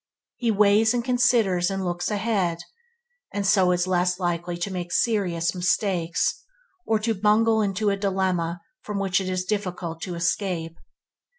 He 0.37 0.49
weights 0.49 0.95
and 0.95 1.05
considers 1.05 1.69
and 1.69 1.85
looks 1.85 2.09
ahead, 2.09 2.57
and 3.31 3.45
so 3.45 3.69
is 3.69 3.85
less 3.85 4.17
likely 4.19 4.57
to 4.57 4.71
make 4.73 4.91
serious 4.91 5.53
mistakes, 5.53 6.43
or 6.87 6.97
to 6.97 7.13
bungle 7.13 7.61
into 7.61 7.91
a 7.91 7.97
dilemma 7.97 8.61
from 8.81 8.97
which 8.97 9.21
it 9.21 9.29
is 9.29 9.45
difficult 9.45 10.01
to 10.01 10.15
escape. 10.15 10.79